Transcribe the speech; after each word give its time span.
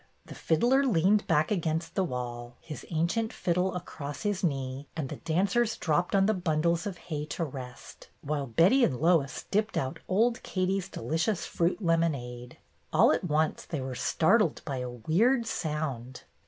The 0.25 0.33
fiddler 0.33 0.83
leaned 0.83 1.27
back 1.27 1.51
against 1.51 1.93
the 1.93 2.03
wall, 2.03 2.55
his 2.59 2.87
ancient 2.89 3.31
fiddle 3.31 3.75
across 3.75 4.23
his 4.23 4.43
knee, 4.43 4.87
and 4.95 5.09
the 5.09 5.17
dancers 5.17 5.77
dropped 5.77 6.15
on 6.15 6.25
the 6.25 6.33
bundles 6.33 6.87
of 6.87 6.97
hay 6.97 7.23
to 7.27 7.43
rest, 7.43 8.09
while 8.23 8.47
Betty 8.47 8.83
and 8.83 8.99
Lois 8.99 9.45
dipped 9.51 9.77
out 9.77 9.99
old 10.07 10.41
Katie's 10.41 10.89
delicious 10.89 11.45
fruit 11.45 11.83
lemonade. 11.85 12.57
All 12.91 13.11
at 13.11 13.25
once 13.25 13.63
they 13.63 13.79
were 13.79 13.93
startled 13.93 14.63
by 14.65 14.77
a 14.77 14.89
weird 14.89 15.45
sound. 15.45 16.23